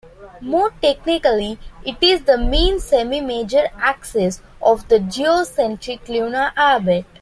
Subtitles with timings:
[0.41, 7.05] More technically, it is the mean semi-major axis of the geocentric lunar orbit.